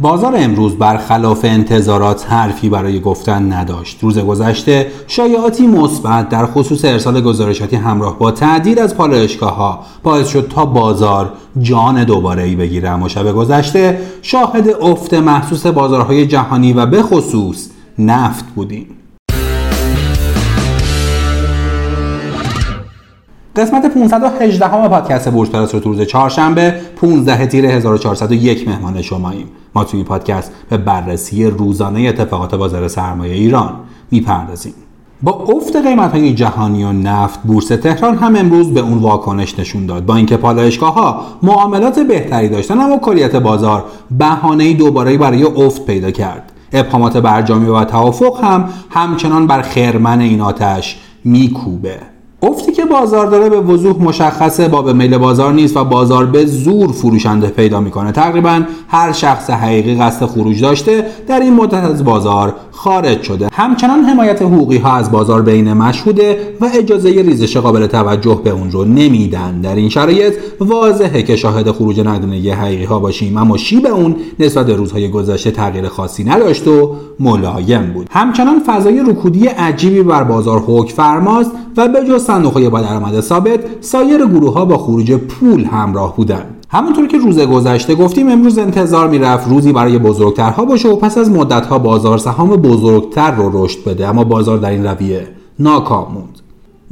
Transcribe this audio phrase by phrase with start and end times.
[0.00, 3.98] بازار امروز برخلاف انتظارات حرفی برای گفتن نداشت.
[4.00, 10.28] روز گذشته شایعاتی مثبت در خصوص ارسال گزارشاتی همراه با تعدیل از پالایشگاه ها باعث
[10.28, 16.72] شد تا بازار جان دوباره ای بگیره اما شب گذشته شاهد افت محسوس بازارهای جهانی
[16.72, 18.99] و به خصوص نفت بودیم.
[23.60, 29.46] قسمت 518 همه پادکست بورس پلاس رو تو روز چهارشنبه 15 تیر 1401 مهمان شماییم.
[29.74, 33.72] ما توی این پادکست به بررسی روزانه اتفاقات بازار سرمایه ایران
[34.10, 34.74] می‌پردازیم.
[35.22, 39.86] با افت قیمت های جهانی و نفت بورس تهران هم امروز به اون واکنش نشون
[39.86, 40.06] داد.
[40.06, 46.10] با اینکه پالایشگاه ها معاملات بهتری داشتن اما کلیت بازار بهانه دوباره برای افت پیدا
[46.10, 46.52] کرد.
[46.72, 52.19] ابهامات برجامی و توافق هم همچنان بر خرمن این آتش میکوبه.
[52.42, 56.46] افتی که بازار داره به وضوح مشخصه با به میل بازار نیست و بازار به
[56.46, 58.12] زور فروشنده پیدا می‌کنه.
[58.12, 63.48] تقریبا هر شخص حقیقی قصد خروج داشته در این مدت از بازار خارج شده.
[63.52, 68.70] همچنان حمایت حقوقی ها از بازار بین مشهوده و اجازه ریزش قابل توجه به اون
[68.70, 69.60] رو نمیدن.
[69.60, 74.66] در این شرایط واضحه که شاهد خروج نقدینگی حقیقی ها باشیم اما شیب اون نسبت
[74.66, 78.06] به روزهای گذشته تغییر خاصی نداشت و ملایم بود.
[78.10, 83.60] همچنان فضای رکودی عجیبی بر بازار حکم فرماست و به جز صندوق با درآمد ثابت
[83.80, 86.66] سایر گروه ها با خروج پول همراه بودند.
[86.68, 91.30] همونطور که روز گذشته گفتیم امروز انتظار می‌رفت روزی برای بزرگترها باشه و پس از
[91.30, 95.28] مدتها بازار سهام بزرگتر رو رشد بده اما بازار در این رویه
[95.58, 96.39] ناکام موند.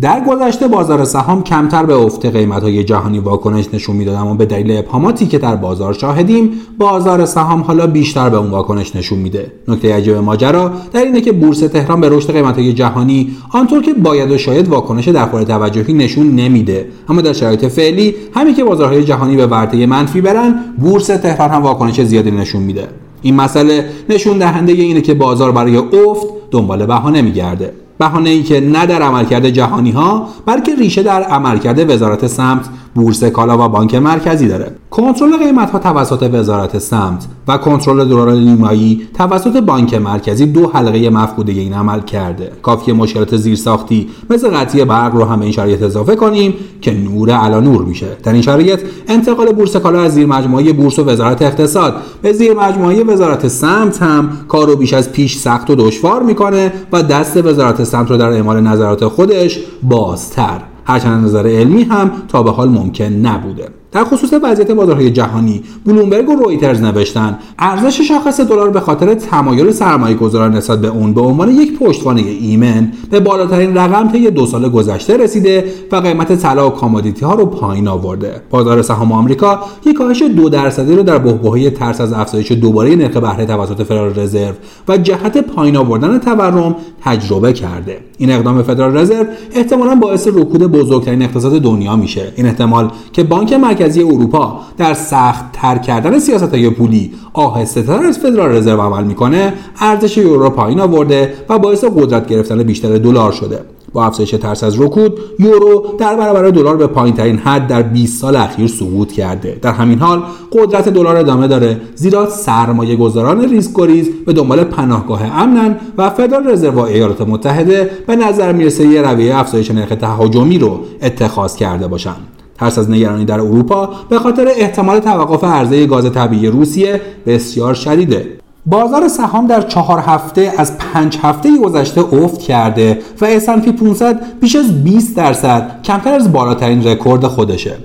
[0.00, 4.46] در گذشته بازار سهام کمتر به افت قیمت های جهانی واکنش نشون می‌داد اما به
[4.46, 9.52] دلیل ابهاماتی که در بازار شاهدیم بازار سهام حالا بیشتر به اون واکنش نشون میده.
[9.68, 13.94] نکته عجیب ماجرا در اینه که بورس تهران به رشد قیمت های جهانی آنطور که
[13.94, 16.88] باید و شاید واکنش در قابل توجهی نشون نمیده.
[17.08, 21.62] اما در شرایط فعلی همین که بازارهای جهانی به ورطه منفی برن بورس تهران هم
[21.62, 22.88] واکنش زیادی نشون میده.
[23.22, 27.72] این مسئله نشون دهنده اینه که بازار برای افت دنبال بهانه میگرده.
[27.98, 33.24] بهانه ای که نه در عملکرد جهانی ها بلکه ریشه در عملکرد وزارت سمت بورس
[33.24, 34.70] کالا و بانک مرکزی داره.
[34.90, 41.10] کنترل قیمت ها توسط وزارت سمت و کنترل دلار نیمایی توسط بانک مرکزی دو حلقه
[41.10, 42.52] مفقوده این عمل کرده.
[42.62, 47.60] کافی مشکلات زیرساختی مثل قطعی برق رو هم این شرایط اضافه کنیم که نور علا
[47.60, 48.06] نور میشه.
[48.22, 52.54] در این شرایط انتقال بورس کالا از زیر مجموعه بورس و وزارت اقتصاد به زیر
[52.54, 57.84] مجموعه وزارت سمت هم کارو بیش از پیش سخت و دشوار می‌کنه و دست وزارت
[57.84, 60.60] سمت رو در اعمال نظرات خودش بازتر.
[60.88, 63.68] هرچند نظر علمی هم تا به حال ممکن نبوده.
[63.92, 69.70] در خصوص وضعیت بازارهای جهانی بلومبرگ و رویترز نوشتن ارزش شاخص دلار به خاطر تمایل
[69.70, 74.46] سرمایه گذاران نسبت به اون به عنوان یک پشتوانه ایمن به بالاترین رقم طی دو
[74.46, 78.42] سال گذشته رسیده و قیمت طلا و کامودیتی ها رو پایین آورده.
[78.50, 83.16] بازار سهام آمریکا یک کاهش دو درصدی رو در بحبوحه ترس از افزایش دوباره نرخ
[83.16, 84.54] بهره توسط فدرال رزرو
[84.88, 87.98] و جهت پایین آوردن تورم تجربه کرده.
[88.18, 89.24] این اقدام فدرال رزرو
[89.54, 92.32] احتمالا باعث رکود بزرگترین اقتصاد دنیا میشه.
[92.36, 98.06] این احتمال که بانک مرکزی اروپا در سخت تر کردن سیاست های پولی آهسته تر
[98.06, 103.32] از فدرال رزرو عمل می‌کنه ارزش یورو پایین آورده و باعث قدرت گرفتن بیشتر دلار
[103.32, 103.60] شده.
[103.92, 108.20] با افزایش ترس از رکود یورو در برابر دلار به پایین ترین حد در 20
[108.20, 109.58] سال اخیر سقوط کرده.
[109.62, 110.22] در همین حال
[110.52, 111.80] قدرت دلار ادامه داره.
[111.94, 118.16] زیرا سرمایه گذاران ریسک گریز به دنبال پناهگاه امنن و فدرال رزرو ایالات متحده به
[118.16, 123.40] نظر می‌رسه یه رویه افزایش نرخ تهاجمی رو اتخاذ کرده باشند ترس از نگرانی در
[123.40, 128.38] اروپا به خاطر احتمال توقف عرضه گاز طبیعی روسیه بسیار شدیده.
[128.66, 134.56] بازار سهام در چهار هفته از پنج هفته گذشته افت کرده و S&P 500 بیش
[134.56, 137.76] از 20 درصد کمتر از بالاترین رکورد خودشه.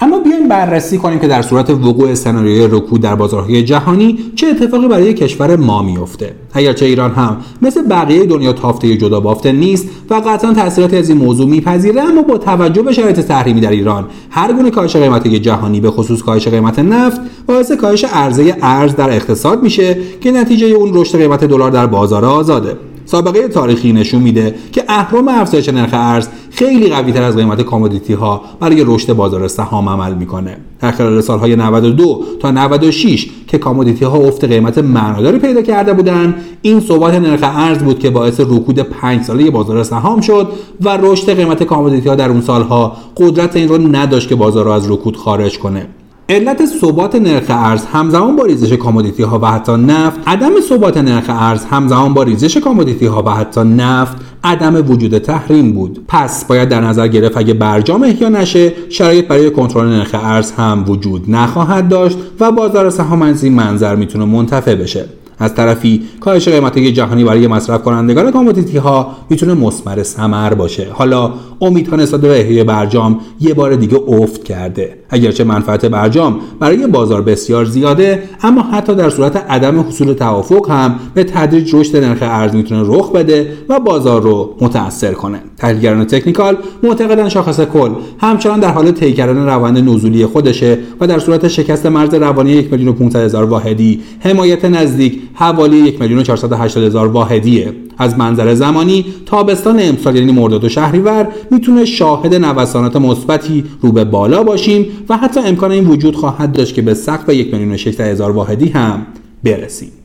[0.00, 4.88] اما بیایم بررسی کنیم که در صورت وقوع سناریوی رکود در بازارهای جهانی چه اتفاقی
[4.88, 10.14] برای کشور ما میفته اگرچه ایران هم مثل بقیه دنیا تافته جدا بافته نیست و
[10.14, 14.52] قطعا تاثیراتی از این موضوع میپذیره اما با توجه به شرایط تحریمی در ایران هر
[14.52, 19.62] گونه کاهش قیمت جهانی به خصوص کاهش قیمت نفت باعث کاهش عرضه ارز در اقتصاد
[19.62, 22.76] میشه که نتیجه اون رشد قیمت دلار در بازار آزاده.
[23.10, 28.12] سابقه تاریخی نشون میده که اهرم افزایش نرخ ارز خیلی قوی تر از قیمت commodity
[28.12, 30.56] ها برای رشد بازار سهام عمل می‌کنه.
[30.80, 36.34] در خلال سالهای 92 تا 96 که commodity ها افت قیمت معناداری پیدا کرده بودند
[36.62, 40.48] این ثبات نرخ ارز بود که باعث رکود 5 ساله بازار سهام شد
[40.80, 44.74] و رشد قیمت commodity ها در اون سالها قدرت این رو نداشت که بازار را
[44.74, 45.86] از رکود خارج کنه.
[46.30, 51.24] علت ثبات نرخ ارز همزمان با ریزش commodity ها و حتی نفت عدم ثبات نرخ
[51.28, 56.04] ارز همزمان با ریزش commodity ها و حتی نفت عدم وجود تحریم بود.
[56.08, 60.84] پس باید در نظر گرفت اگه برجام احیا نشه شرایط برای کنترل نرخ ارز هم
[60.88, 65.04] وجود نخواهد داشت و بازار سهام از این منظر می‌تونه منتفع بشه.
[65.38, 70.86] از طرفی کاهش قیمت جهانی برای مصرف کنندگان commodity ها می‌تونه مسمر ثمر باشه.
[70.92, 74.98] حالا امیدها نسبت به احیای برجام یه بار دیگه افت کرده.
[75.10, 80.94] اگرچه منفعت برجام برای بازار بسیار زیاده اما حتی در صورت عدم حصول توافق هم
[81.14, 85.40] به تدریج رشد نرخ ارز می‌تونه رخ بده و بازار رو متاثر کنه.
[85.56, 91.18] تحلیلگران تکنیکال معتقدن شاخص کل همچنان در حال طی کردن روند نزولی خودشه و در
[91.18, 92.96] صورت شکست مرز روانی 1 میلیون
[93.34, 97.72] و واحدی حمایت نزدیک حوالی 1 میلیون و واحدیه.
[97.98, 104.04] از منظر زمانی تابستان امسال یعنی مرداد و شهریور می‌تونه شاهد نوسانات مثبتی رو به
[104.04, 108.30] بالا باشیم و حتی امکان این وجود خواهد داشت که به سقف یک میلیون هزار
[108.30, 109.06] واحدی هم
[109.44, 109.97] برسیم.